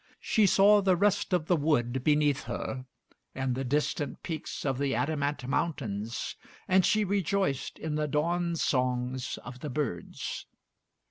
[0.19, 2.87] She saw the rest of the wood beneath her,
[3.35, 6.35] and the distant peaks of the Adamant Mountains;
[6.67, 10.47] and she rejoiced in the dawn songs of the birds.